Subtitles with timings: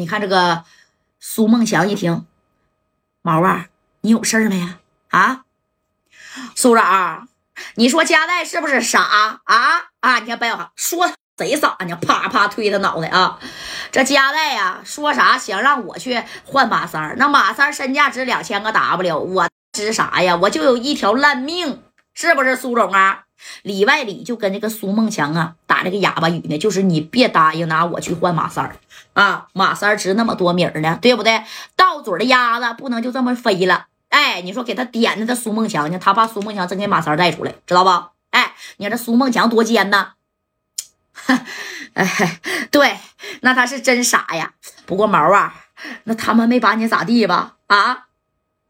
[0.00, 0.64] 你看这个
[1.18, 2.24] 苏梦强一听，
[3.20, 3.66] 毛啊，
[4.00, 4.78] 你有事儿没呀？
[5.10, 5.42] 啊，
[6.54, 7.28] 苏长，
[7.74, 9.40] 你说加代是不是傻啊？
[10.00, 13.38] 啊，你看白小航说贼傻呢，啪啪推他脑袋啊！
[13.92, 17.16] 这加代呀，说啥想让我去换马三儿？
[17.18, 20.34] 那马三儿身价值两千个 W，我值啥呀？
[20.36, 21.82] 我就有一条烂命，
[22.14, 23.24] 是不是苏总啊？
[23.62, 28.76] 里外里就跟这个苏梦强啊打这个哑巴语呢，就是你别答应拿我去换马三儿
[29.12, 31.42] 啊，马三儿值那么多米呢，对不对？
[31.76, 33.86] 到嘴的鸭子不能就这么飞了。
[34.08, 37.90] 哎，你说给他点的这苏梦强呢，他怕苏梦强真给马三儿带出来，知道不？
[38.30, 40.12] 哎，你看这苏梦强多奸呐！
[41.94, 42.98] 哎，对，
[43.42, 44.52] 那他是真傻呀。
[44.86, 45.54] 不过毛啊，
[46.04, 47.56] 那他们没把你咋地吧？
[47.66, 48.06] 啊，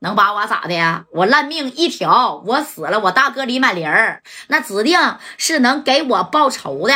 [0.01, 1.05] 能把我咋的呀？
[1.13, 6.95] 我烂命一条，我死了，我大哥李满林儿那指定是能给我报仇的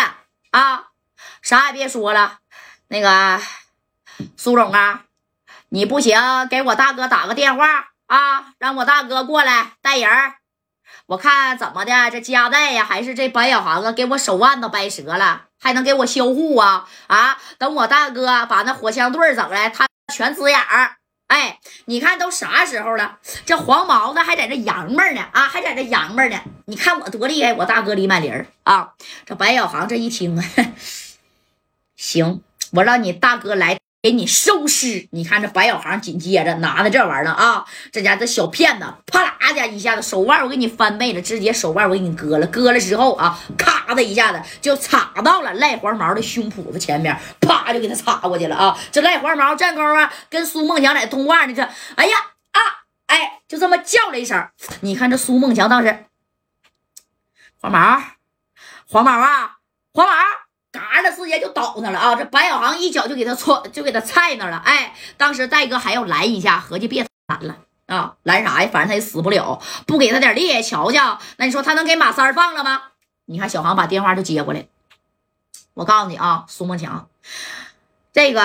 [0.50, 0.88] 啊！
[1.40, 2.38] 啥也别说了，
[2.88, 3.40] 那个
[4.36, 5.04] 苏总啊，
[5.68, 7.86] 你不行，给我大哥打个电话。
[8.06, 10.34] 啊，让我大哥过来带人儿，
[11.06, 16.86] 我看怎么的，这加代呀，还是这白小航啊，给我手腕都掰折了，还能给我销户啊？
[17.06, 20.96] 啊，等我大哥把那火枪队整来，他全呲眼儿。
[21.26, 26.40] 哎，你看都啥时候了，这黄毛子还在这洋门呢啊，还在这洋门呢。
[26.66, 28.92] 你看我多厉害，我大哥李满林啊。
[29.24, 30.44] 这白小航这一听啊，
[31.96, 33.78] 行，我让你大哥来。
[34.04, 35.08] 给你收尸！
[35.12, 48.78] 你看这白小航紧接着拿着这玩意儿啊，这家这小骗子啪啦的一下子手腕我给你翻倍了，直接手腕我给你割了，割了之后啊，咔的一下子就插到了赖黄毛的胸脯子前面，啪就给他插过去了啊！
[48.92, 51.62] 这赖黄毛站高啊，跟苏梦强在通话呢，这
[51.94, 52.18] 哎呀
[52.52, 52.60] 啊
[53.06, 54.46] 哎，就这么叫了一声。
[54.82, 56.04] 你看这苏梦强当时，
[57.58, 58.02] 黄毛，
[58.86, 59.56] 黄毛啊，
[59.94, 60.12] 黄毛。
[61.24, 62.14] 直接就倒那了啊！
[62.14, 64.58] 这白小航一脚就给他踹，就给他踹那了。
[64.58, 68.68] 哎，当时戴哥还要拦一下，合计别拦了啊，拦啥呀？
[68.72, 72.82] 反正他也死不了，不给他点力瞧瞧，那你说他能给马三放了吗？
[73.24, 74.66] 你看小航把电话就接过来，
[75.72, 77.08] 我告诉你啊，苏梦强，
[78.12, 78.40] 这个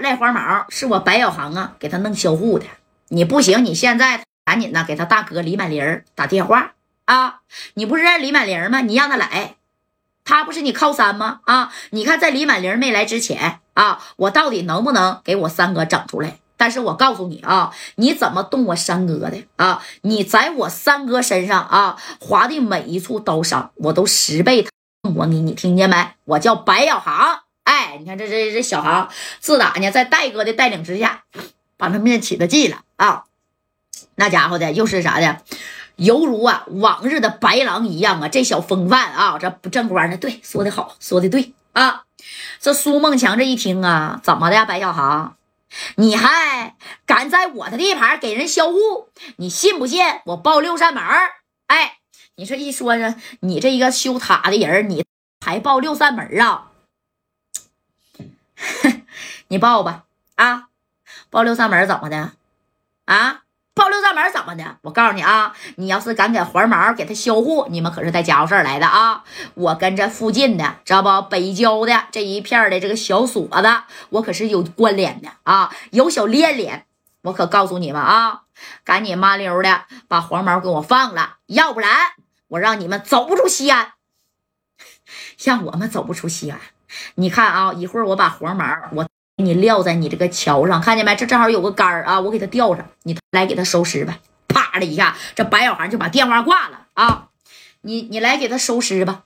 [0.00, 2.66] 赖黄毛是我白小航啊给他弄销户的，
[3.08, 6.72] 你不行，你现在赶紧的给他大哥李满林打电话
[7.06, 7.40] 啊！
[7.74, 8.80] 你不是认李满林吗？
[8.80, 9.57] 你让他来。
[10.28, 11.40] 他不是你靠山吗？
[11.46, 16.38] 啊，你看在李满玲没来之前啊，我到底能不能给我三哥整出来？
[16.58, 19.82] 但是我告诉你啊，你怎么动我三哥的啊？
[20.02, 24.66] 你在我三哥身上啊划的每一处刀伤，我都十倍
[25.02, 25.96] 痛我你，你听见没？
[26.26, 29.08] 我叫白小航，哎，你看这这这小航，
[29.40, 31.22] 自打呢在戴哥的带领之下，
[31.78, 33.24] 把他面起的记了啊，
[34.16, 35.38] 那家伙的又是啥的？
[35.98, 40.16] 犹如啊往日的白狼一样啊，这小风范啊，这不正官呢？
[40.16, 42.04] 对，说的好，说的对啊。
[42.60, 45.36] 这苏梦强这一听啊，怎么的，白小航，
[45.96, 49.08] 你还敢在我的地盘给人销户？
[49.36, 51.02] 你信不信我报六扇门？
[51.66, 51.98] 哎，
[52.36, 55.04] 你这一说呢，你这一个修塔的人，你
[55.44, 56.70] 还报六扇门啊？
[59.48, 60.04] 你报吧，
[60.36, 60.68] 啊，
[61.30, 62.32] 报六扇门怎么的？
[63.06, 63.42] 啊？
[63.78, 64.76] 爆六扇门怎么的？
[64.82, 69.22] 我告诉你啊，你要是敢给黄毛给他销户，你们可是带家伙事儿来的啊！
[69.54, 71.28] 我跟这附近的，知道不？
[71.30, 73.68] 北郊的这一片的这个小锁子，
[74.08, 76.86] 我可是有关联的啊，有小恋恋。
[77.22, 78.42] 我可告诉你们啊，
[78.82, 81.90] 赶紧麻溜的把黄毛给我放了，要不然
[82.48, 83.92] 我让你们走不出西安，
[85.40, 86.58] 让我们走不出西安。
[87.14, 89.06] 你看啊，一会儿我把黄毛我。
[89.38, 91.14] 你撂在你这个桥上，看见没？
[91.14, 94.18] 这正好有个杆儿啊，我给他吊上，你来给他收尸吧。
[94.48, 97.28] 啪的一下，这白小航就把电话挂了啊！
[97.82, 99.22] 你你来给他收尸吧。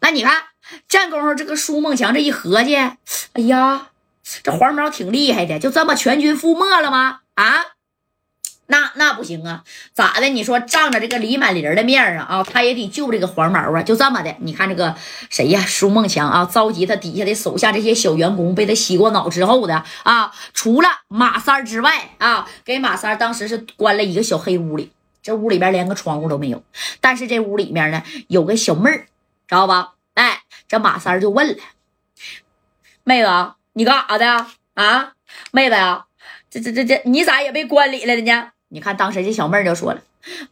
[0.00, 0.42] 那你看，
[0.88, 3.88] 战功夫这个苏梦强这一合计，哎呀，
[4.42, 7.20] 这黄毛挺厉害的，就这么全军覆没了吗？
[7.34, 7.64] 啊？
[8.72, 9.62] 那那不行啊，
[9.92, 10.26] 咋的？
[10.30, 14.34] 你说仗着这个李满林的面上啊，他也得救这个黄毛啊，就这么的。
[14.40, 14.96] 你看这个
[15.28, 15.60] 谁呀？
[15.60, 24.90] 苏梦强啊，召集他底下的手下这些小员工，被他洗过脑之后的啊，除了马三之外啊，给马三当时是关了一个小黑屋里，
[25.22, 26.64] 这屋里边连个窗户都没有，
[27.02, 29.06] 但是这屋里面呢有个小妹儿，
[29.46, 29.92] 知道吧？
[30.14, 31.54] 哎，这马三就问了，
[33.04, 35.12] 妹子啊，你干啥的啊？
[35.50, 36.06] 妹子呀，
[36.50, 38.48] 这这这这，你咋也被关里了呢？
[38.74, 40.00] 你看，当时这小妹儿就说了：“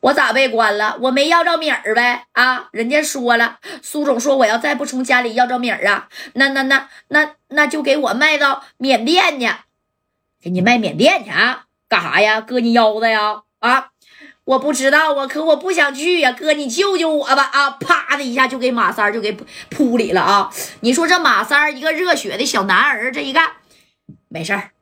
[0.01, 0.99] 我咋被关了？
[1.01, 2.27] 我没要着米儿呗！
[2.33, 9.49] 啊，人家说了，苏总说我要再不从家里要着米儿啊，那那那那那就给我卖到缅甸去，
[10.39, 11.65] 给你卖缅甸去啊？
[11.89, 12.43] 干啥呀？
[12.43, 13.43] 割你腰子呀？
[13.61, 13.89] 啊？
[14.45, 16.31] 我不知道啊，可我不想去呀！
[16.33, 17.43] 哥，你救救我吧！
[17.43, 17.71] 啊！
[17.71, 19.33] 啪的一下就给马三就给
[19.71, 20.51] 扑里了啊！
[20.81, 23.53] 你说这马三一个热血的小男儿，这一干
[24.29, 24.73] 没事儿，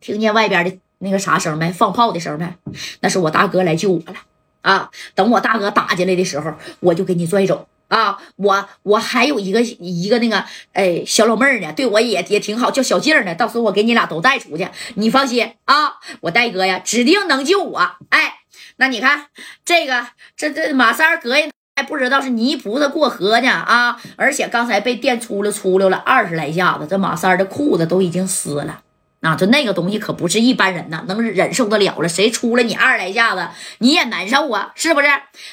[0.00, 1.70] 听见外边的那个啥声没？
[1.70, 2.54] 放炮的声没？
[3.00, 4.14] 那是我大哥来救我了
[4.62, 4.90] 啊！
[5.14, 8.18] 等我大哥打进来的时候，我就给你拽走啊！
[8.36, 13.34] 我我还有一个一个那个哎小老妹儿呢，对我也也挺好，叫小静呢。
[13.34, 15.94] 到时候我给你俩都带出去，你放心啊！
[16.20, 17.78] 我戴哥呀，指定能救我。
[18.10, 18.40] 哎，
[18.76, 19.26] 那你看
[19.64, 20.06] 这个
[20.36, 21.50] 这这马三隔人。
[21.78, 24.00] 还不知道是泥菩萨过河呢啊！
[24.16, 28.80] 而且刚才被电出溜出溜了二十来下子，这马三的裤子都已经湿了。
[29.20, 32.08] 啊，就那个东西可不是一般人呐能忍受得了了。
[32.08, 33.48] 谁出了你二十来下子，
[33.78, 35.08] 你也难受啊，是不是？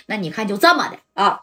[0.07, 1.41] 那你看就这么的啊。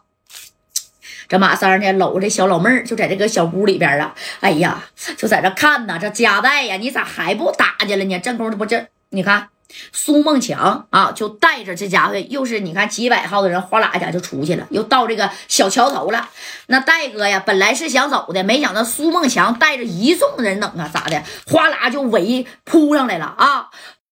[1.27, 4.13] 这马三呢，搂着小老妹儿就在这个小屋里边啊。
[4.41, 4.83] 哎呀，
[5.17, 5.97] 就在这看呢。
[5.99, 8.19] 这夹带呀，你咋还不打去了呢？
[8.19, 9.50] 正宫这不这，你看。
[9.91, 16.29] 苏梦强啊，就带着这家伙，又是你看几百号的人，哗啦一下就出去了，又到这个小桥头了。
[16.67, 23.69] 那戴哥呀，本来是想走的，没想到苏梦强带着一众人等啊，咋的，哗啦就围扑上来了啊！